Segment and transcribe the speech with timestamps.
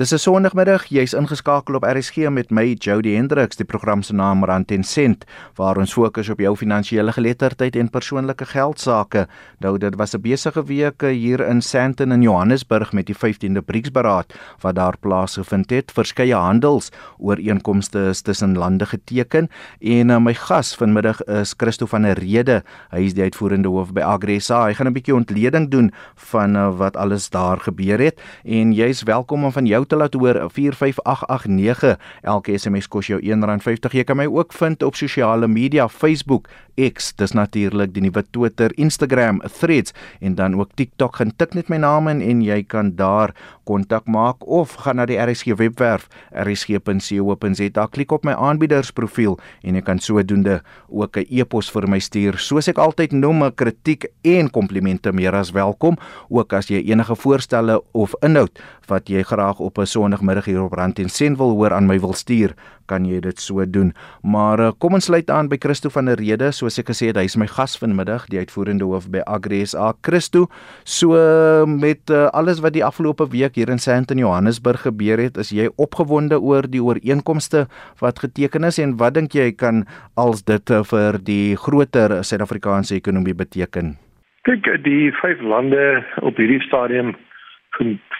[0.00, 4.44] Dis 'n Sondagmiddag, jy's ingeskakel op RSG met my Jody Hendriks, die program se naam
[4.44, 9.26] Rand en Sent, waar ons fokus op jou finansiële geletterdheid en persoonlike geldsaake.
[9.60, 14.32] Nou dit was 'n besige week hier in Sandton in Johannesburg met die 15de BRICS-beraad
[14.60, 15.92] wat daar plaasgevind het.
[15.92, 19.48] Verskeie handelsooreenkomste is tussen lande geteken
[19.80, 22.62] en uh, my gas vanmiddag is Christo van der Rede.
[22.90, 24.64] Hy is die uitvoerende hoof by Agresa.
[24.64, 29.02] Hy gaan 'n bietjie ontleding doen van uh, wat alles daar gebeur het en jy's
[29.02, 34.04] welkom om van jou jou te laat hoor 45889 elke SMS kos jou R1.50 jy
[34.06, 39.40] kan my ook vind op sosiale media Facebook X dis natuurlik die nuwe Twitter Instagram
[39.58, 41.16] Threads en dan ook TikTok.
[41.16, 45.06] Gaan tik net my naam in en jy kan daar kontak maak of gaan na
[45.06, 51.70] die RSG webwerf rsg.co.za klik op my aanbiedersprofiel en jy kan sodoende ook 'n e-pos
[51.70, 52.38] vir my stuur.
[52.38, 55.96] Soos ek altyd noem 'n kritiek en komplimente meer as welkom
[56.28, 60.72] ook as jy enige voorstelle of inhoud wat jy graag op 'n Sondagmiddag hier op
[60.72, 62.54] Rand en Sen wil hoor aan my wil stuur
[62.90, 63.92] kan jy dit so doen.
[64.22, 67.20] Maar uh, kom ons sluit aan by Christo van der Rede, soos ek gesê het,
[67.20, 69.92] hy is my gas vanmiddag, die uitvoerende hoof by AgriSA.
[70.06, 70.46] Christo,
[70.84, 75.40] so uh, met uh, alles wat die afgelope week hier in Sandton Johannesburg gebeur het,
[75.40, 77.66] is jy opgewonde oor die ooreenkomste
[78.02, 79.84] wat geteken is en wat dink jy kan
[80.20, 83.96] als dit uh, vir die groter Suid-Afrikaanse ekonomie beteken?
[84.42, 87.14] Kyk, die vyf lande op hierdie stadium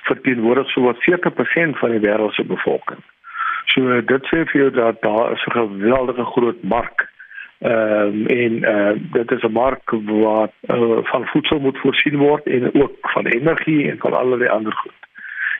[0.07, 3.03] verteenwoordig so wat 40% van die wêreld se bevolking.
[3.73, 7.09] So dit sê vir jou dat daar is 'n geweldige groot mark.
[7.59, 9.91] Ehm um, en uh, dit is 'n mark
[10.25, 14.73] wat uh, van voedsel moet voorsien word en ook van energie en van allerlei ander
[14.73, 15.01] goed.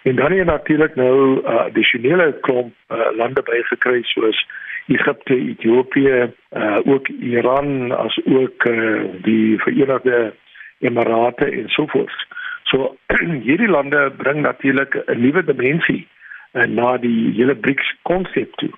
[0.03, 4.47] En dan hier natuurlik nou uh, addisionele klomp uh, lande bygekry soos
[4.87, 10.33] Egipte, Ethiopië, uh, ook Iran as ook uh, die Verenigde
[10.79, 12.27] Emirate en so voort.
[12.73, 12.97] So
[13.43, 16.09] hierdie lande bring natuurlik 'n nuwe dimensie
[16.53, 18.73] uh, na die hele BRICS konsep toe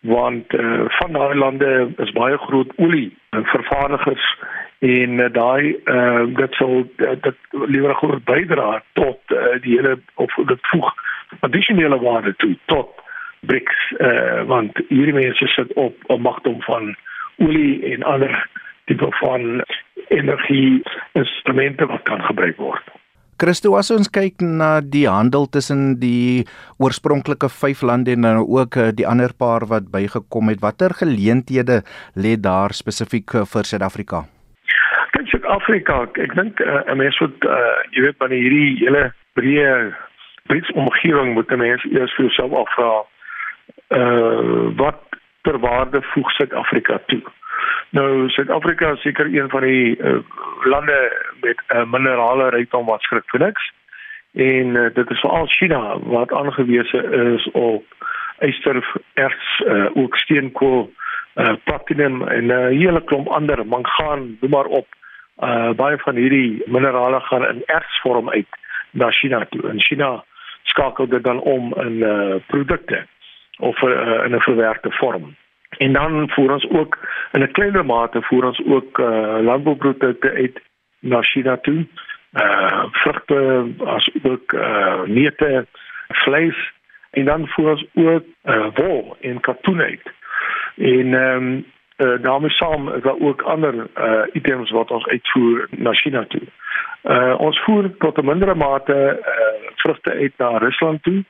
[0.00, 4.26] want uh, van daai lande is baie groot olie uh, vervaardigers
[4.78, 9.98] en uh, daai uh, dit sal uh, dit liewer groot bydra tot uh, die hele
[10.14, 10.92] of dit voeg
[11.40, 12.94] addisionele waarde toe tot
[13.40, 16.94] BRICS uh, want hierdie mense sit op 'n magdom van
[17.38, 18.48] olie en ander
[18.84, 19.64] tipe van
[20.08, 22.82] energie instrumente wat kan gebruik word.
[23.38, 26.42] Christo as ons kyk na die handel tussen die
[26.82, 31.84] oorspronklike 5 lande en nou ook eh, die ander paar wat bygekom het, watter geleenthede
[32.18, 34.24] lê daar spesifiek eh, vir Suid-Afrika?
[35.14, 39.04] Kyk Suid-Afrika, ek dink uh, 'n mens moet uh, jy weet wanneer hierdie hele
[39.38, 39.70] breë
[40.50, 42.90] Brits omgewing moet 'n mens eers vir jouself afvra
[43.94, 45.00] uh wat
[45.46, 47.22] ter waarde voeg Suid-Afrika toe?
[47.90, 50.18] Nou Suid-Afrika is seker een van die uh,
[50.64, 53.72] lande met 'n uh, minerale rykdom wat skrik vir niks.
[54.34, 57.02] En uh, dit is veral China wat aangewese
[57.36, 57.84] is op
[58.38, 60.92] yster, erts, uh, ook steenkool,
[61.34, 64.86] uh, platinum en 'n uh, hele klomp ander mangaan, noem maar op.
[65.42, 68.46] Uh, baie van hierdie minerale gaan in ertsvorm uit
[68.90, 69.68] na China toe.
[69.68, 70.24] En China
[70.62, 73.06] skakel dit dan om in uh, produkte
[73.58, 75.36] of uh, in 'n verwerkte vorm.
[75.78, 76.98] En dan voer ons ook
[77.32, 80.60] in 'n kleiner mate voer ons ook uh, landbouprodukte uit
[80.98, 81.86] na China toe.
[82.32, 85.66] Uh vrugte as ook uh neute,
[86.08, 86.72] vleis
[87.10, 90.12] en dan voer ons ook uh wol en katoen uit.
[90.76, 91.64] En ehm um,
[91.96, 96.42] uh, daarmee saam is daar ook ander uh items wat ons uitvoer na China toe.
[97.02, 101.24] Uh ons voer tot 'n mindere mate uh vrugte uit na Rusland toe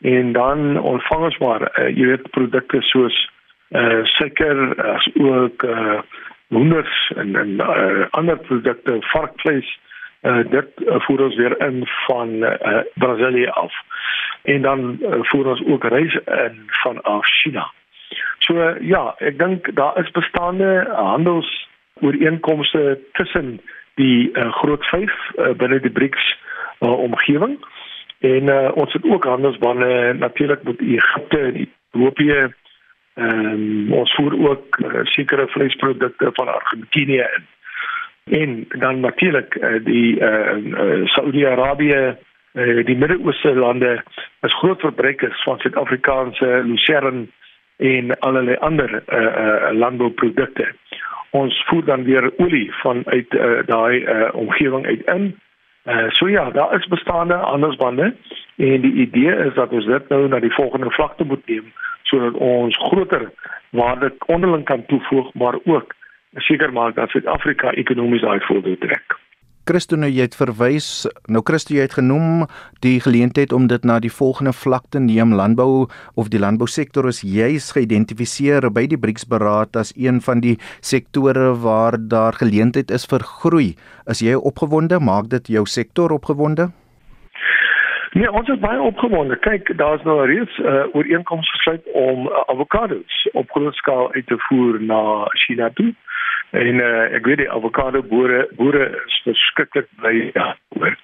[0.00, 3.29] en dan ontvang ons maar uh, jy weet produkte soos
[3.70, 6.00] uh suiker as ook uh
[6.48, 9.78] hoenders en en uh, ander produkte varkvleis
[10.22, 13.74] uh dit uh, voer ons weer in van uh, Brasilië af.
[14.42, 17.70] En dan uh, voer ons ook rys in van China.
[18.38, 21.68] So uh, ja, ek dink daar is bestaande handels
[22.00, 23.60] ooreenkomste tussen
[23.94, 26.38] die uh, groot 5 uh, binne die BRICS
[26.80, 27.58] uh, omgewing.
[28.20, 32.48] En uh, ons het ook handelsbande natuurlik met Egipte en Ethiopië
[33.14, 37.46] Ehm um, ons voer ook uh, sekere vleisprodukte van Argentinië in.
[38.40, 42.16] En dan natuurlik uh, die uh, uh, Saudi-Arabië,
[42.52, 44.02] uh, die Midde-Ooste lande
[44.40, 47.30] is groot verbruikers van Suid-Afrikaanse lucern
[47.76, 50.72] en allerlei ander uh, uh, landbouprodukte.
[51.30, 55.38] Ons voer dan weer olie vanuit uh, daai uh, omgewing uit in.
[55.84, 58.14] Uh, so ja, daar is bestaande handelsbande
[58.56, 61.72] en die idee is dat ons dit nou na die volgende vlakte moet neem
[62.10, 63.30] sodat ons groter
[63.70, 65.94] waarde onderling kan toevoeg maar ook
[66.46, 69.18] seker maak dat Suid-Afrika ekonomies uitvoer trek.
[69.70, 70.86] Christo nou jy het verwys,
[71.30, 72.46] nou Christo jy het genoem
[72.82, 75.86] die geleentheid om dit na die volgende vlak te neem, landbou
[76.18, 82.00] of die landbousektor is juis geïdentifiseer by die BRICS-beraad as een van die sektore waar
[82.00, 83.68] daar geleentheid is vir groei.
[84.10, 84.98] Is jy opgewonde?
[84.98, 86.72] Maak dit jou sektor opgewonde?
[88.12, 89.36] Nee, ons is baie opgewonde.
[89.38, 94.26] Kyk, daar's nou reeds 'n uh, ooreenkoms gesluit om uh, avokados op groot skaal uit
[94.26, 95.94] te voer na China toe.
[96.50, 100.96] En uh, ek weet die avokado boere boere is verskriklik bly daaroor.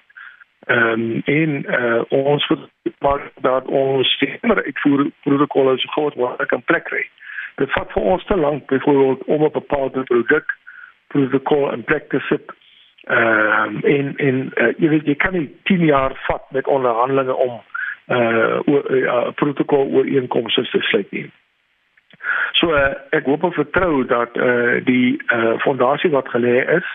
[0.66, 1.50] Ehm um, en
[1.80, 7.04] uh, ons moet dat ons stemer uitvoer protokolle so groot wat kan plek kry.
[7.54, 10.56] Dit vat vir ons te lank byvoorbeeld om 'n bepaalde produk
[11.06, 12.52] protokol in plek te sit
[13.06, 17.34] Ehm uh, en en uh, jy weet jy kan nie 10 jaar vat met onderhandelinge
[17.34, 17.60] om
[18.06, 21.30] uh oor 'n uh, protokol oor inkomste te sluit nie.
[22.52, 26.66] So uh, ek hoop en vertrou dat eh uh, die eh uh, fondasie wat gelê
[26.78, 26.88] is,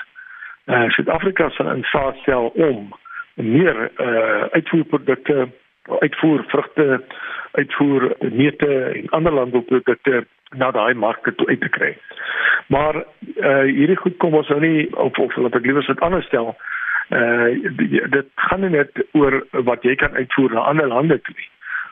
[0.65, 2.93] eh uh, Suid-Afrika sal in staat stel om
[3.33, 5.47] meer eh uh, uitvoerprodukte,
[5.99, 7.03] uitvoer vrugte,
[7.51, 10.25] uitvoer neute en ander landbouprodukte
[10.55, 11.97] na daai markte toe uit te kry.
[12.71, 12.95] Maar
[13.35, 16.53] uh hierdie goed kom ons nou nie of of laat ek liewer dit anders stel.
[17.09, 17.49] Uh
[18.15, 21.35] dit gaan nie net oor wat jy kan uitvoer na ander lande toe.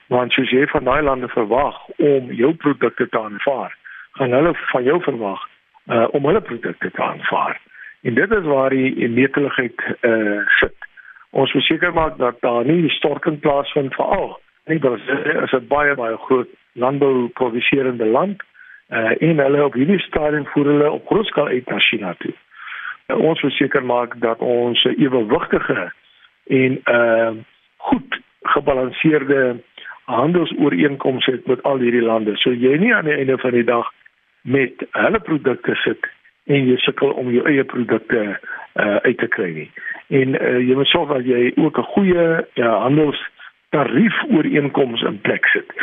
[0.07, 3.75] Want soos jy van daai lande verwag om jou produkte te aanvaar,
[4.21, 5.43] gaan hulle van jou verwag
[5.91, 7.59] uh om hulle produkte te aanvaar.
[8.07, 10.87] En dit is waar die neteligheid uh sit.
[11.29, 14.37] Ons moet seker maak dat daar nie die storting plaasvind veral
[14.71, 14.79] nie.
[14.79, 15.11] Dit
[15.43, 18.43] is 'n baie baie groot landbou produserende land
[18.89, 22.33] uh, en hulle op hierdie stadium voer hulle op grootskaal uit na China toe.
[23.07, 25.91] Uh, ons moet seker maak dat ons 'n ewewigtige
[26.47, 27.31] en uh
[27.77, 29.57] goed gebalanseerde
[30.03, 32.35] handelsooreenkomste het met al hierdie lande.
[32.37, 33.91] So jy nie aan die einde van die dag
[34.41, 36.09] met hulle produkte sit
[36.45, 38.39] en jy sukkel om jou eie produkte
[38.73, 39.71] uh uit te kry nie.
[40.07, 43.21] En uh, jy moet sorg dat jy ook 'n goeie ja, handels
[43.69, 45.73] tariefooreenkomste in plek sit.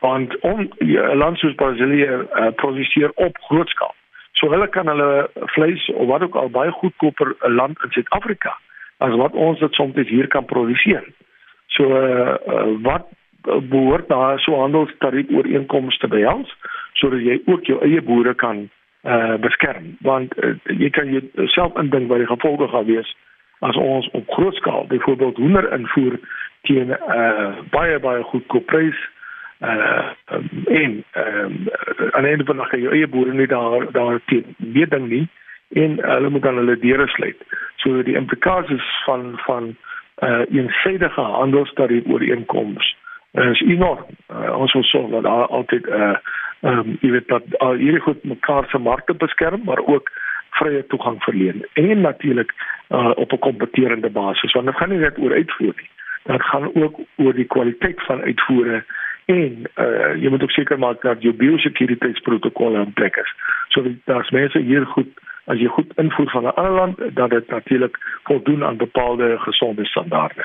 [0.00, 3.94] Want om 'n land soos Brasilië uh, produseer op groot skaal.
[4.32, 8.56] So hulle kan hulle vleis of wat ook al baie goedkoper 'n land in Suid-Afrika
[8.98, 11.04] as wat ons dit soms hier kan produseer.
[11.66, 12.34] So uh,
[12.82, 13.06] wat
[13.68, 16.56] behoort daar so handeltariefooreenkomste by ons
[16.92, 18.66] sodat jy ook jou eie boere kan
[19.02, 23.14] uh, beskerm want uh, jy kan jouself indink wat die gevolge gaan wees
[23.66, 26.18] as ons op groot skaal byvoorbeeld hoender invoer
[26.68, 28.98] teen 'n uh, baie baie goedkoop prys
[29.60, 30.06] uh
[30.82, 31.48] en uh,
[32.14, 35.08] aan die einde van die dag jou eie boere nie daar daar teen weet ding
[35.08, 35.26] nie
[35.82, 37.40] en hulle moet dan hulle deure sluit.
[37.76, 39.74] So die implikasies van van
[40.22, 42.96] uh eensidedige handelstariewe ooreenkomste
[43.32, 44.06] is enorm.
[44.32, 46.16] Uh, ons wil sorg dat daar altyd 'n uh,
[46.60, 50.10] ehm um, jy weet dat uh, hierdie goed mekaar se markte beskerm maar ook
[50.50, 52.52] vrye toegang verleen en natuurlik
[52.88, 55.90] uh, op 'n kompeterende basis want dit gaan nie net oor uitvoer nie
[56.32, 58.84] dit gaan ook oor die kwaliteit van uitvoere
[59.24, 63.32] en uh, jy moet ook seker maak dat jou biosekuriteitsprotokolle in plek is.
[63.68, 65.08] So daar's mense hier goed
[65.52, 69.84] as jy goed invoer van 'n ander land dat dit natuurlik voldoen aan bepaalde gesonde
[69.84, 70.44] standaarde.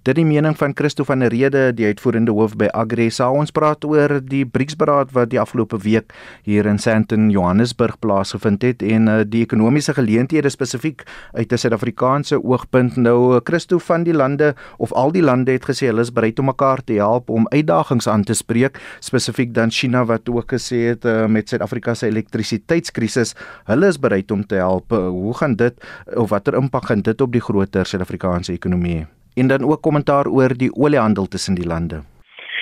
[0.00, 3.26] Dit die mening van Christo van der Rede, die uitvoerende hoof by Agri SA.
[3.36, 6.14] Ons praat oor die BRICS-beraad wat die afgelope week
[6.46, 11.04] hier in Sandton, Johannesburg plaasgevind het en uh, die ekonomiese geleenthede spesifiek
[11.36, 12.96] uit 'n Suid-Afrikaanse oogpunt.
[12.96, 16.48] Nou Christo van die lande of al die lande het gesê hulle is bereid om
[16.48, 21.04] mekaar te help om uitdagings aan te spreek, spesifiek dan China wat ook gesê het
[21.04, 23.34] uh, met Suid-Afrika se elektrisiteitskrisis,
[23.64, 24.92] hulle is bereid om te help.
[24.92, 25.74] Uh, hoe gaan dit
[26.16, 29.19] of watter impak gaan dit op die groter Suid-Afrikaanse ekonomie hê?
[29.34, 32.02] En dan ook kommentaar oor die oliehandel tussen die lande.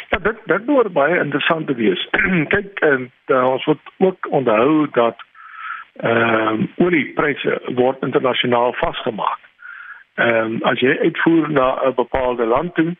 [0.08, 2.08] Ja, dit dit moet baie interessant te wees.
[2.54, 5.26] Kyk, uh, ons moet ook onthou dat
[5.98, 9.38] ehm uh, oliepryse word internasionaal vasgemaak.
[10.14, 12.96] Ehm um, as jy uitvoer na 'n bepaalde land toe,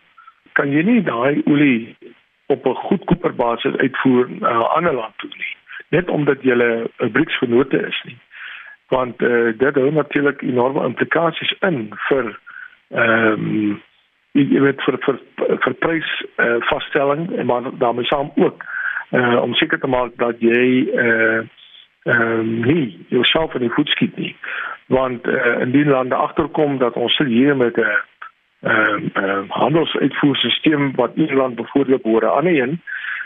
[0.52, 1.96] kan jy nie daai olie
[2.46, 5.56] op 'n goedkoper basis uitvoer na 'n ander land toe nie,
[5.88, 8.18] net omdat jy 'n BRICS-vennote is nie.
[8.88, 12.38] Want eh uh, dit het natuurlik enorme implikasies in vir
[12.90, 13.82] ehm um,
[14.32, 15.16] jy weet vir vir
[15.64, 18.64] vir prys uh, vaststelling en maar daarmee saam ook
[19.10, 21.40] uh, om seker te maak dat jy eh uh,
[22.04, 24.36] ehm um, nie jouself in die voet skiet nie
[24.86, 27.82] want uh, in die lande agterkom dat ons hier met 'n
[28.60, 32.80] ehm uh, uh, handelsuitvoerstelsel wat Ierland bevoordeel behoort aan een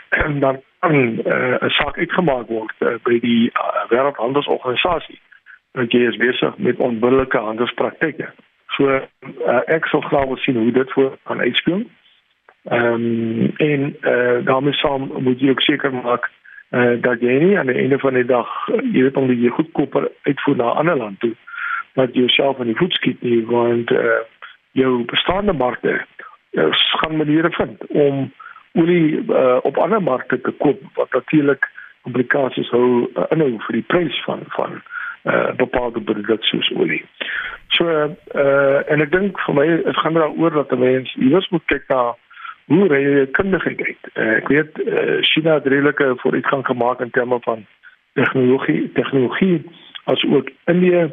[0.09, 5.19] en dan kan 'n uh, saak uitgemaak word uh, by die uh, wêreldhandelsorganisasie
[5.71, 8.27] dat jy is besig met onbillike handelspraktyke.
[8.75, 11.83] So uh, ek sal graag wil sien hoe dit voor kan uitspeel.
[12.63, 16.29] Ehm um, en uh, daarmee saam moet jy ook seker maak
[16.71, 20.07] uh, dat jy nie aan die einde van die dag jy weet om die goedkoper
[20.23, 21.35] uitvoer na 'n ander land toe
[21.93, 24.21] dat jy jouself in die voet skiet nie want uh,
[24.71, 26.05] jou bestaande markte
[26.51, 28.31] uh, gaan maniere vind om
[28.73, 31.69] olie uh, op ander markte te koop wat natuurlik
[32.01, 34.81] komplikasies hou uh, inhou vir die prys van van
[35.23, 37.03] uh, bepaalde produkte soos olie.
[37.67, 41.87] So uh, en ek dink vir my dit gaan daaroor dat mense iewers moet kyk
[41.89, 42.01] na
[42.71, 44.11] hoe reë kundigheid uit.
[44.13, 47.65] Uh, ek weet uh, China het redelike vooruitgang gemaak in terme van
[48.13, 49.63] tegnologie tegnologie
[50.11, 51.09] as ook Indië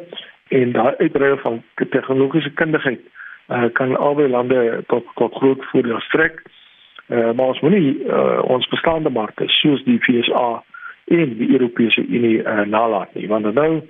[0.47, 3.01] en daai uitbreiding van tegnologiese kundigheid
[3.47, 6.43] uh, kan albei lande tot tot groot voordeel strek.
[7.07, 10.63] Uh, maar ons moenie uh, ons bestaande markte soos die FSA
[11.05, 13.81] en die Europese Unie uh, nalat nie want nou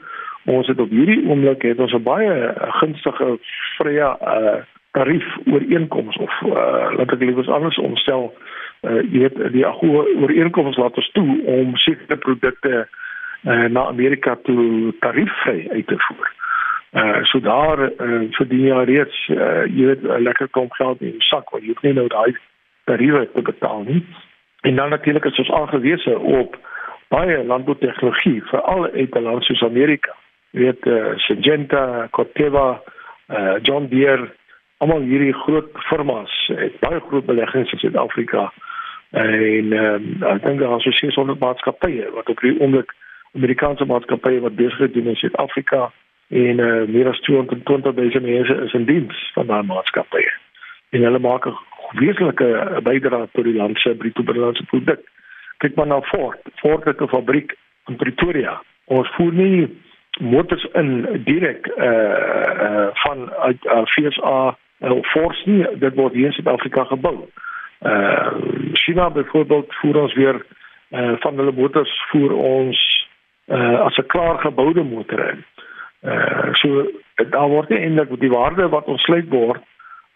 [0.45, 3.37] ons het op hierdie oomblik het ons 'n baie gunstige
[3.77, 8.33] vrye uh, tarief ooreenkoms of uh, laat ek liewers anders omstel
[8.81, 12.87] uh, jy weet die ooreenkoms laat ons toe om sekere produkte
[13.43, 16.31] uh, na Amerika toe tariefvry uit te voer.
[16.91, 21.13] Uh so daar uh, verdien jy reeds uh, jy weet 'n lekker klomp geld in
[21.15, 22.35] jou sak wat jy nie nou daai
[22.83, 24.05] tariewe te betaal nie.
[24.61, 26.57] En dan natuurlik is ons aangewese op
[27.07, 30.15] baie landboutegnologie veral uit 'n land soos Amerika.
[30.51, 32.81] Weet uh, Syngenta, Corteva,
[33.29, 34.31] uh, John Deere,
[34.81, 38.49] almal hierdie groot firmas het baie groot beleggings in Suid-Afrika.
[39.11, 42.93] En um, ek dink daar is 600 maatskappye wat op hierdie oomblik
[43.37, 45.91] Amerikaanse maatskappye wat besig is in Suid-Afrika
[46.31, 50.31] en uh, meer as 220 000 mense is in diens van daai maatskappye.
[50.95, 51.55] En hulle maak 'n
[51.99, 55.03] wesenlike bydrae tot die land se bruto binnelandse produk.
[55.57, 56.39] Kyk maar na Ford.
[56.55, 57.55] Ford het 'n fabriek
[57.87, 58.61] in Pretoria.
[58.85, 59.69] Ons voer nie
[60.19, 65.67] motors in direk eh uh, uh, van uh, FSA uh, Ford nie.
[65.79, 67.27] Dit word hier in Suid-Afrika gebou.
[67.79, 68.31] Eh uh,
[68.73, 70.45] China byvoorbeeld voer ons weer
[70.89, 73.07] eh uh, van hulle motors voer ons
[73.47, 75.45] uh, as 'n klaar geboude motor in.
[76.01, 76.91] Uh so
[77.29, 79.61] daar word eintlik die waarde wat ontsluit word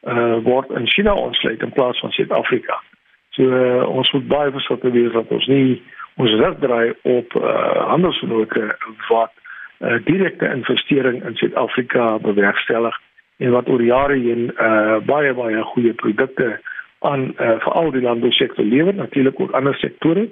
[0.03, 2.81] uh word in China ontsluit in plaas van Suid-Afrika.
[3.29, 5.83] So uh, ons moet baie versigtig wees dat ons nie
[6.15, 8.77] ons reg draai op uh handelsvernote
[9.09, 9.31] wat
[9.79, 12.95] uh, direkte investering in Suid-Afrika bewerkstellig
[13.37, 16.59] en wat oor jare heen uh baie baie goeie produkte
[16.99, 20.29] aan uh, veral die landbousektor lewer, natuurlik ook ander sektore.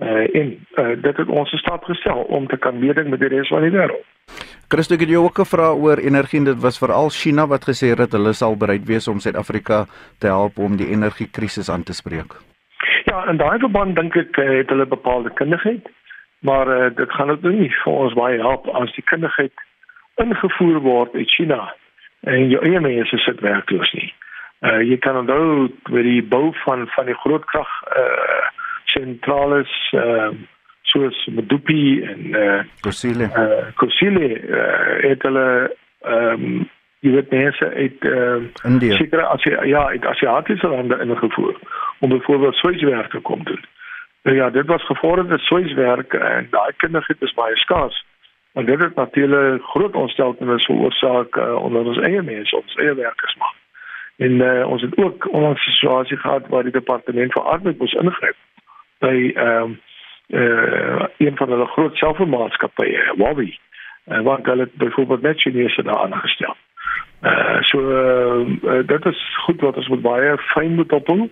[0.00, 3.48] Uh, en uh, dit het ons gestap gestel om te kan meeding met die res
[3.52, 4.06] van die wêreld.
[4.70, 7.98] Christo het jou ook gevra oor energie en dit was veral China wat gesê het
[7.98, 9.84] dat hulle sal bereid wees om Suid-Afrika
[10.18, 12.38] te help om die energiekrisis aan te spreek.
[13.04, 15.88] Ja, en daai verband dink ek het hulle bepaalde kundigheid,
[16.40, 19.52] maar uh, dit gaan ook nie vir ons baie help as die kundigheid
[20.20, 21.74] ingevoer word uit China
[22.20, 24.08] en jou eie mense sit werkloos nie.
[24.60, 28.48] Uh, jy kan onthou met die bou van van die groot krag uh,
[28.84, 30.48] sentrales ehm uh,
[30.90, 33.24] soos Medupi en eh uh, Kusile.
[33.24, 36.68] Eh uh, Kusile uh, het hulle ehm um,
[37.00, 38.96] jy weet mense uit ehm uh, India.
[38.96, 41.56] Sekere as ja, uit Asiatiese lande ingevoer
[42.00, 43.64] om byvoorbeeld sweiswerk te kom doen.
[44.22, 48.04] Nou ja, dit was gevorderde sweiswerk en daai kundigheid is baie skaars.
[48.52, 53.36] En dit het natuurlik groot ontsteltenis veroorsaak uh, onder ons eie mense, ons eie werkers
[53.36, 53.54] maar.
[54.16, 57.92] En uh, ons het ook onlangs 'n situasie gehad waar die departement van arbeid moes
[57.92, 58.36] ingryp
[58.98, 59.80] by ehm um,
[60.28, 63.58] uh, een van hulle groot selfvermaatskappye, Wabi.
[64.04, 66.56] En wat hulle byvoorbeeld net Chinese daar aangestel.
[67.22, 71.30] Uh so uh, dit is goed wat ons moet baie fyn moet ophou.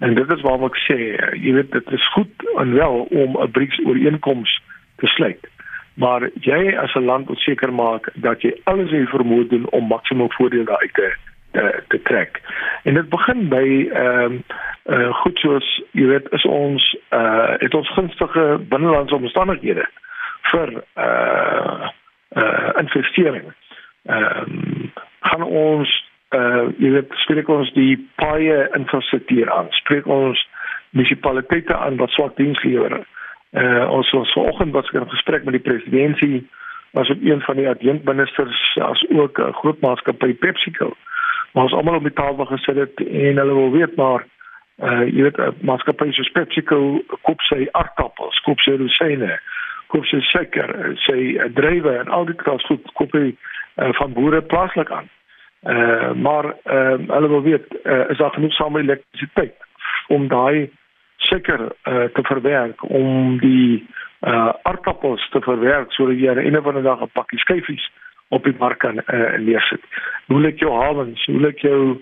[0.00, 0.98] En dit is waarom ek sê,
[1.36, 4.60] jy weet dit is goed en wel om 'n BRICS ooreenkoms
[4.96, 5.48] te sluit.
[5.94, 9.86] Maar jy as 'n land moet seker maak dat jy alles in vermoë doen om
[9.86, 11.12] maksimum voordeel daaruit te
[11.50, 12.40] te, te trek.
[12.82, 14.44] En dit begin by ehm um,
[14.84, 19.86] uh, goed soos jy weet is ons uh het ons gunstige binnelandse omstandighede
[20.52, 21.88] vir uh
[22.36, 23.52] uh investering.
[24.02, 29.70] Ehm um, gaan ons uh jy weet spreek ons die paie infrastruktuur aan.
[29.82, 30.38] Spreek ons
[30.94, 33.00] munisipaliteite aan wat swak diens lewer.
[33.50, 36.48] Uh ons ons vanoggend was in gesprek met die presidentsie
[36.94, 40.92] was op een van die adjunkministers as ook 'n groot maatskappy PepsiCo.
[41.52, 44.26] Maar ons almal op die tafel gesit het en hulle wil weet maar
[44.82, 49.38] uh jy weet maatskappye soos PepsiCo koop sy aardappels, koop sy rosine,
[49.86, 53.34] koop sy suiker, sy druiwe en al die kras goed koop hy
[53.76, 55.08] uh, van boere plaaslik aan.
[55.62, 59.54] Uh maar uh hulle wil weet uh, is daar genoeg elektrisiteit
[60.08, 60.70] om daai
[61.16, 63.86] suiker uh, te verwerk om die
[64.20, 67.90] uh aardappels te verwerk sodat jy aan 'n of ander dag 'n pakkie skyfies
[68.28, 69.82] op die mark kan uh, neersit.
[70.26, 71.24] Hoe lyk jou hawens?
[71.26, 72.00] Hoe lyk jou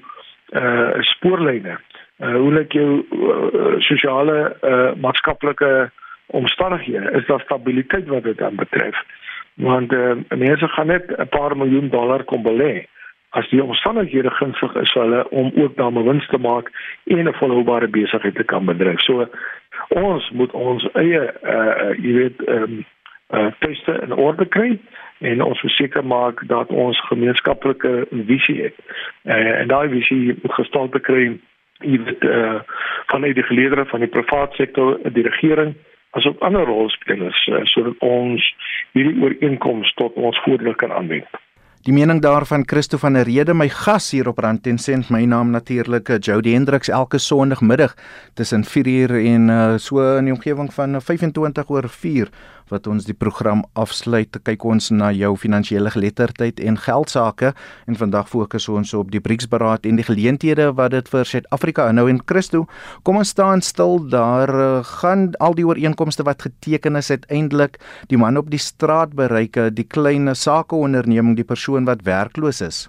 [0.52, 1.78] uh spoorlyne?
[2.20, 5.90] Uh hoe lyk jou uh, sosiale uh maatskaplike
[6.26, 7.10] omstandighede?
[7.10, 8.96] Is daar stabiliteit wat dit dan betref?
[9.58, 12.86] want uh, mense gaan net 'n paar miljoen dollar kom belê
[13.30, 16.70] as die omstandighede gunstig is vir hulle om ook dan 'n wins te maak
[17.06, 19.00] en 'n volhoubare besigheid te kan bedryf.
[19.00, 19.28] So
[19.88, 22.84] ons moet ons eie uh jy weet ehm um,
[23.32, 24.78] uh teste in orde kry
[25.18, 28.74] en ons verseker maak dat ons gemeenskaplike visie het.
[29.24, 31.38] Uh, en daai visie moet gestel te kry
[31.78, 32.60] weet uh
[33.06, 35.74] van die geleerders van die private sektor, die regering
[36.10, 38.54] asook ander rolspelers uh, sodat ons
[38.92, 41.28] hierdie ooreenkomste tot ons voordeel kan aanwend.
[41.88, 45.08] Die mening daarvan Christo van der Rede my gas hier op Rand en Sent.
[45.08, 47.94] My naam natuurlik eh, Jody Hendriks elke sonoggemiddag
[48.36, 52.28] tussen 4uur en uh, so in die omgewing van 25 oor 4
[52.70, 54.36] wat ons die program afsluit.
[54.44, 57.52] Kyk ons na jou finansiële geletterdheid en geldsaake
[57.86, 62.08] en vandag fokus ons op die BRICS-beraad en die geleenthede wat dit vir Suid-Afrika inhou
[62.08, 62.66] en Christo.
[63.02, 68.18] Kom ons staan stil daar eh, gaan al die ooreenkomste wat geteken is uiteindelik die
[68.18, 72.86] man op die straat bereik, die klein sakeonderneming, die persoon wat werkloos is.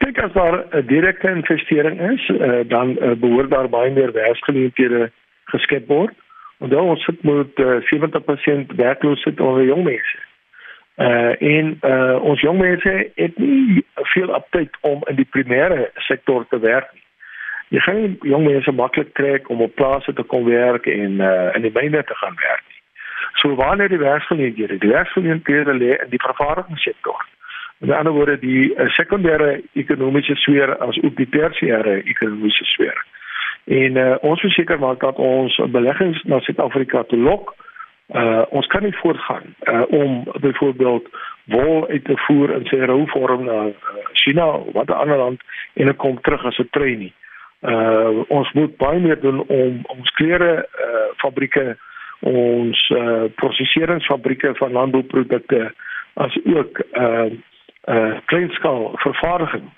[0.00, 5.10] Kyk as daar 'n direkte investering is, uh, dan uh, behoort daar baie meer werksgeleenthede
[5.44, 6.14] geskep word.
[6.60, 10.18] Onthou ons sit met uh, 70% werkloosheid onder jong mense.
[11.00, 16.44] Uh en uh ons jong mense het nie veel aptyd om in die primêre sektor
[16.48, 17.06] te werk nie.
[17.68, 21.54] Jy gaan nie jong mense maklik trek om op plase te kom werk en uh
[21.56, 22.80] in die myne te gaan werk nie.
[23.40, 24.78] So waar lê die werksgeleenthede?
[24.78, 27.24] Die werksgeleenthede lê in die vervaardigingssektor.
[27.78, 32.98] Met ander woorde die uh, sekondêre ekonomiese sfeer as ook die tersiêre ekonomiese sfeer.
[33.64, 37.54] En uh, ons verseker maak dat ons beleggings na Suid-Afrika te lok.
[38.10, 41.08] Uh ons kan nie voortgaan uh om byvoorbeeld
[41.44, 43.68] wol uit te voer in sy rou vorm na
[44.12, 45.42] China of wat 'n ander land
[45.74, 47.12] en dit kom terug as 'n trein nie.
[47.60, 51.76] Uh ons moet baie meer doen om ons klere uh fabrieke
[52.20, 55.72] ons uh proseseringsfabrieke van landbouprodukte
[56.14, 57.30] as ook uh
[57.84, 59.70] uh kleinskaal vervaardiging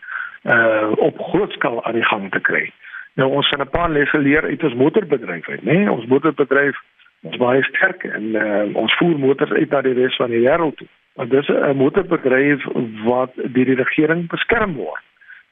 [0.42, 2.64] uh op groot skaal aan die gang te kry.
[2.64, 5.72] Uh Nou ons het 'n paar lesse geleer uit ons motorbedryf uit, né?
[5.72, 5.90] Nee?
[5.90, 6.76] Ons motorbedryf
[7.20, 10.76] is baie sterk en uh, ons voer motors uit na die res van die wêreld
[10.76, 10.86] toe.
[11.16, 12.64] Maar dis 'n motorbedryf
[13.04, 15.02] wat deur die regering beskerm word.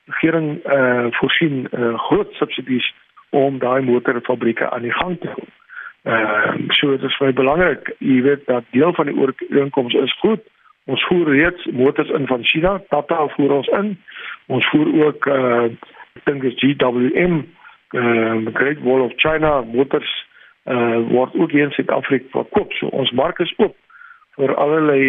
[0.05, 2.94] Die regering eh uh, voorsien uh, groot subsidies
[3.31, 5.46] om daai motorfabrieke aan die gang te hou.
[6.03, 10.18] Ehm uh, so dit is baie belangrik, jy weet dat deel van die ooreenkomste is
[10.18, 10.40] goed.
[10.85, 13.99] Ons voer reeds motors in van China, Tata voer ons in.
[14.46, 15.70] Ons voer ook eh uh,
[16.24, 17.42] dink dis GWM
[17.92, 20.11] uh Great Wall of China motors
[20.66, 22.72] uh word ook hier in Suid-Afrika verkoop.
[22.72, 23.76] So ons mark is oop
[24.38, 25.04] vir allerlei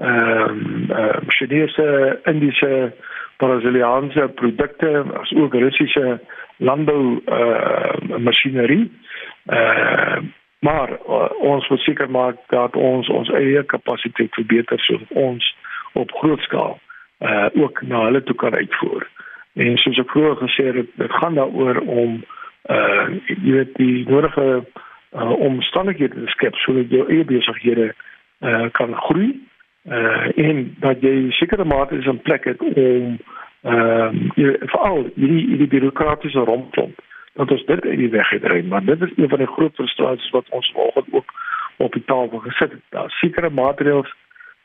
[0.00, 2.92] ehm uh, uh, Chinese, Indiese,
[3.36, 6.20] Brasiliaanse produkte as ook Russiese
[6.56, 8.90] landbou uh masjinerie.
[9.46, 10.18] Uh
[10.60, 15.46] maar uh, ons moet seker maak dat ons ons eie kapasiteit verbeter sodat ons
[15.92, 16.78] op groot skaal
[17.20, 19.08] uh ook na hulle toe kan uitvoer.
[19.54, 22.22] En soos ek vroeër gesê het, dit gaan daaroor om
[22.70, 24.64] uh jy weet die nodige
[25.16, 27.92] uh, omstandighede te skep sodat jou eie besighede
[28.44, 29.30] uh kan groei
[29.88, 33.16] uh en dat jy sekere mate is 'n plek het om
[33.64, 34.10] uh,
[34.72, 37.00] veral hierdie hierdie bureaukratiese rompslomp
[37.34, 40.30] dat ons dit in die weg gedryf maar dit is een van die groot frustrasies
[40.30, 41.32] wat ons vanoggend ook
[41.80, 42.82] op die tafel gesit het.
[42.88, 44.14] Daar sekere maatreëls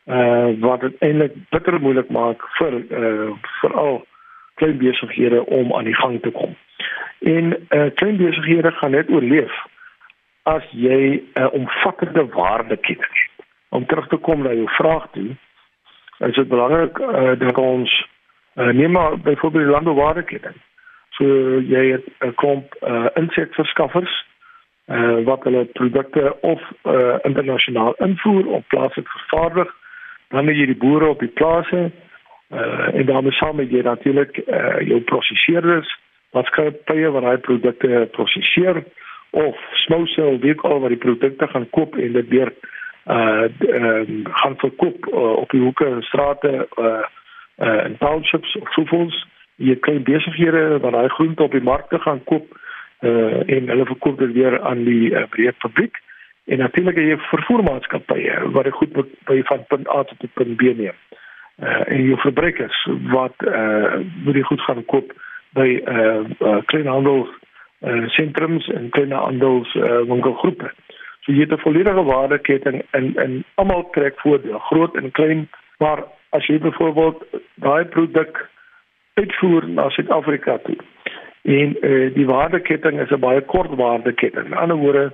[0.06, 4.04] uh wat dit eintlik bitter moeilik maak vir uh veral
[4.56, 6.56] klein besighede om aan die gang te kom.
[7.20, 9.54] En eh uh, klein besighede gaan net oorleef
[10.44, 13.46] as jy 'n uh, omvattende waardeketting het.
[13.70, 15.36] Om terug te kom na jou vraag toe,
[16.18, 18.08] is dit belangrik uh, dat ons
[18.56, 20.56] uh, neem maar byvoorbeeld die landbouwaardeketting.
[21.10, 21.26] So
[21.60, 24.26] jy het 'n klomp uh, insetverskaffers
[24.88, 29.76] uh, wat hulle produkte of uh, internasionaal invoer of plaaslik vervaardig,
[30.30, 31.92] dan het jy die boere op die plase
[32.52, 35.90] uh, en daarmee saam met jy natuurlik uh, jou prosesseerders
[36.36, 38.84] wat skape wat daai produkte prosesseer
[39.32, 42.54] of smouser wie ook al wat die produkte gaan koop en dit weer
[43.06, 47.04] uh um, gaan verkoop uh, op die hoeke en strate uh
[47.66, 52.24] uh in townships of sovols jy kan besighede wat daai groente op die markte gaan
[52.24, 52.58] koop
[53.02, 56.02] uh en hulle verkoop dit weer aan die uh, breë fabriek
[56.46, 58.98] en natuurlik jy vervoermaatskappye wat dit goed
[59.30, 60.98] by van punt A tot punt B neem.
[61.12, 61.25] Uh
[61.64, 65.14] uh, en jou verbruikers wat uh, moet die goed gaan koop
[65.56, 70.72] by uh, uh, kleinhandel uh, sentrums en kleinhandels uh, winkelgroepe.
[71.24, 76.04] So jy het 'n volledige waardeketting en en almal trek voordeel, groot en klein, maar
[76.30, 77.24] as jy byvoorbeeld
[77.56, 78.50] daai produk
[79.14, 80.78] uitvoer na Suid-Afrika toe
[81.46, 84.46] en uh, die waardeketting is 'n baie kort waardeketting.
[84.46, 85.12] In ander woorde,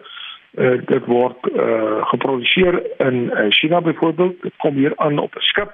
[0.54, 5.72] uh, dit word uh, geproduseer in uh, China byvoorbeeld kom hier aan op 'n skip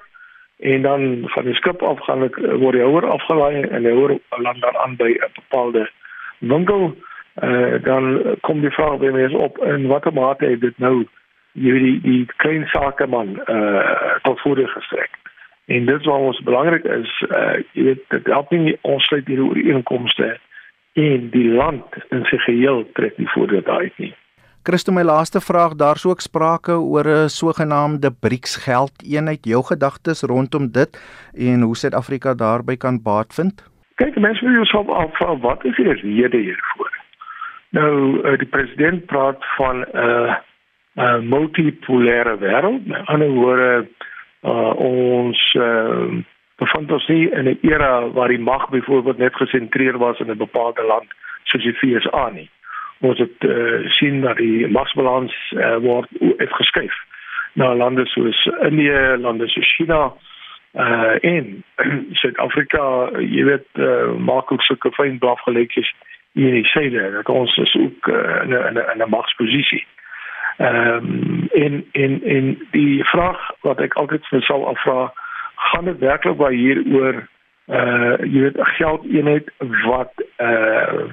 [0.58, 4.18] en dan van die skip af gaan ek word die houer afgelaai en die houer
[4.42, 5.90] land dan aan by 'n bepaalde
[6.38, 6.96] winkel.
[7.42, 11.06] Uh, dan kom die vraag by mense op in watter mate het dit nou
[11.52, 15.10] hierdie die klein sakeman uh, tot voordeel gestrek?
[15.66, 19.46] En dit wat ons belangrik is uh, jy weet dit help nie ons sluit hierdie
[19.46, 20.38] ooreenkomste
[20.92, 24.14] en die land in sy geheel trek nie voordeel daai nie
[24.62, 30.70] Christo my laaste vraag daar's ook sprake oor 'n sogenaamde BRICS geldeenheid jou gedagtes rondom
[30.72, 30.90] dit
[31.34, 35.84] en hoe Suid-Afrika daarby kan baat vind Kyk mense wil jouself afvra wat is die
[35.84, 36.98] rede hiervoor
[37.70, 40.34] Nou uh, die president praat van 'n uh,
[40.96, 42.86] uh, multipolêre wêreld.
[42.86, 43.88] Met ander woorde
[44.42, 46.24] uh, ons uh,
[46.56, 50.36] bevind ons nie in 'n era waar die mag byvoorbeeld net gesentreer was in 'n
[50.36, 51.08] bepaalde land
[51.44, 52.50] soos die VSA nie.
[53.00, 56.08] Ons het uh, sien dat die magsbalans uh, word
[56.38, 56.94] uitgeskuif
[57.52, 60.12] na lande soos Indië, lande soos China
[60.74, 61.64] uh in
[62.20, 62.82] Suid-Afrika,
[63.18, 65.94] jy weet, uh, maak ook sulke fyn blafgeleetjies
[66.32, 69.86] hier in suide dat ons is ook uh, in 'n in 'n magsposisie.
[70.56, 75.12] Ehm um, in in in die vraag wat ek altyd vir myself afvra,
[75.54, 77.28] gaan dit werklik baie hier oor
[77.66, 79.50] uh jy weet 'n geldeenheid
[79.84, 81.04] wat uh,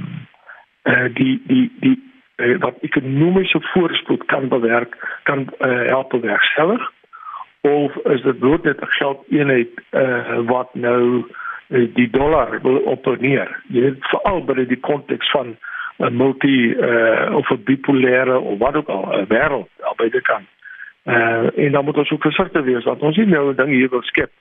[0.86, 1.98] uh die die die
[2.36, 6.92] uh, wat ekonomiese voorspoed kan bewerk, kan uh, help bewerkstellig
[7.62, 11.26] of is dit bloot net 'n geldeenheid uh wat nou
[11.68, 13.50] Eh, die dollar wil opneer.
[13.74, 15.56] Jy weet veral binne die konteks van
[15.98, 20.46] 'n multi uh, of 'n bipolêre of wat ook al 'n wêreld albei dit kan.
[21.06, 23.90] Uh, en dan moet ons ook versigtig wees dat ons nie nou 'n ding hier
[23.90, 24.32] wil skep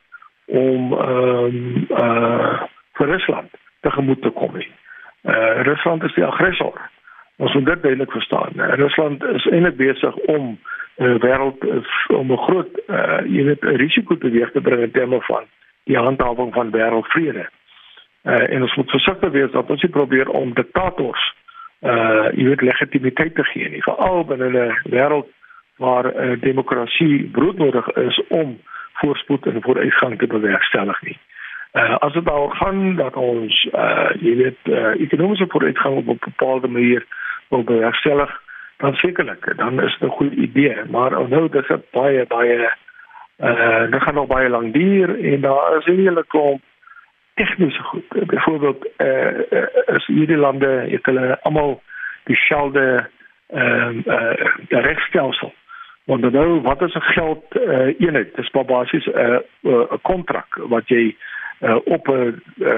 [0.45, 4.71] om ehm um, uh vir Rusland tegemoet te kom nie.
[5.25, 6.91] Uh Rusland is die aggressor.
[7.37, 8.53] Ons moet dit duidelik verstaan.
[8.57, 10.59] Uh, Rusland is eintlik besig om
[10.97, 14.83] 'n uh, wêreld uh, om 'n groot uh jy weet risiko te weeg te bring
[14.83, 15.45] in terme van
[15.85, 17.49] die handhawing van wêreldvrede.
[18.23, 21.35] Uh, en ons moet versigtig wees dat ons nie probeer om diktators
[21.83, 25.29] uh jy weet legitimiteit te gee nie, veral binne 'n wêreld
[25.77, 28.61] waar uh, demokrasie broodnodig is om
[28.93, 31.19] voorspoed en vooruitgang te bewerkstellig nie.
[31.75, 36.69] As dit daaroor gaan dat ons uh jy weet uh, ekonomiese vooruitgang op 'n bepaalde
[36.69, 37.07] manier
[37.49, 38.41] wil bewerkstellig,
[38.77, 42.71] dan sekerlik, dan is dit 'n goeie idee, maar nou dis 'n baie baie
[43.39, 46.63] Uh dit gaan nog baie lank duur en daar is hele klomp
[47.35, 48.27] tegniese goed.
[48.27, 51.83] Byvoorbeeld eh uh, as hierdie lande het hulle almal
[52.25, 53.11] dieselfde
[53.47, 55.55] ehm uh, uh, regstelsel.
[56.05, 58.35] Want nou wat is 'n geld uh, eenheid?
[58.35, 61.17] Dit is basies 'n uh, 'n uh, kontrak wat jy
[61.61, 62.69] uh, op 'n uh,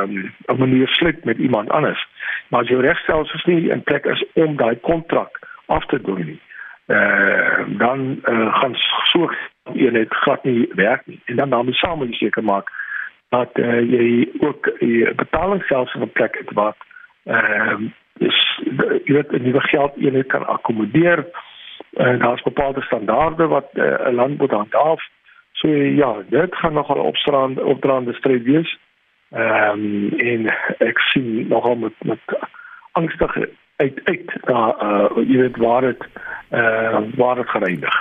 [0.00, 2.06] um, 'n manier sluit met iemand anders.
[2.48, 6.40] Maar as jou regstelsel nie in plek is om daai kontrak af te doen nie,
[6.86, 9.30] uh, dan uh, gaan so
[9.72, 11.20] eenheid glad nie werk nie.
[11.24, 12.70] En dan saam moet jy seker maak
[13.28, 16.76] dat uh, jy ook die betalingsstelsel op plek het wat
[17.24, 18.60] ehm uh, is
[19.04, 21.26] jy weet 'n nuwe geld eenheid kan akkommodeer.
[21.92, 25.02] Uh, daar's bepaalde standaarde wat uh, 'n uh, land moet handhaaf.
[25.64, 28.78] So ja, dit gaan nogal opstrand opdraande stryd wees.
[29.30, 30.46] Ehm um, en
[30.78, 32.20] ek sien nogal met met
[32.92, 36.04] angstige uit uit daar uh, jy weet waar dit
[36.50, 37.96] uh, waar dit gereinig.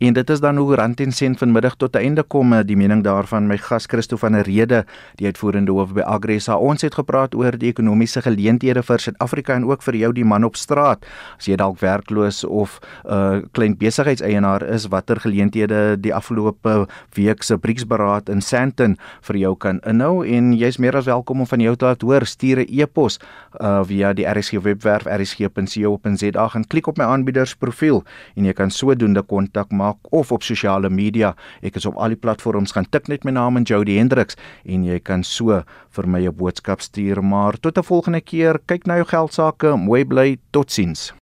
[0.00, 2.76] En dit is dan hoe Rand en Sent vanmiddag tot 'n einde kom eh, die
[2.76, 4.84] mening daarvan my gas Christo van der Rede
[5.14, 6.56] die uitvoerende hoof by Agresa.
[6.56, 10.44] Ons het gepraat oor die ekonomiese geleenthede vir Suid-Afrika en ook vir jou die man
[10.44, 11.04] op straat.
[11.36, 17.42] As jy dalk werkloos of 'n uh, klein besigheidseienaar is, watter geleenthede die afgelope week
[17.42, 21.60] se BRICS-beraad in Sandton vir jou kan inhou en jy's meer as welkom om van
[21.60, 22.26] jou te laat hoor.
[22.26, 23.18] Stuur 'n e-pos
[23.60, 28.02] uh, via die RSG webwerf rsg.co.za en klik op my aanbiedersprofiel
[28.36, 31.34] en jy kan sodoende kontak maak maak of op sosiale media.
[31.62, 34.84] Ek is op al die platforms gaan tik net my naam en Jody Hendriks en
[34.84, 37.22] jy kan so vir my 'n boodskap stuur.
[37.22, 41.19] Maar tot 'n volgende keer, kyk na jou geld sake, mooi bly, totsiens.